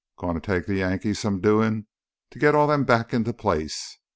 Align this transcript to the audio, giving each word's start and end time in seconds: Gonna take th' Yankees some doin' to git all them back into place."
Gonna 0.17 0.39
take 0.39 0.65
th' 0.65 0.69
Yankees 0.71 1.19
some 1.19 1.41
doin' 1.41 1.85
to 2.31 2.39
git 2.39 2.55
all 2.55 2.65
them 2.65 2.85
back 2.85 3.13
into 3.13 3.33
place." 3.33 3.99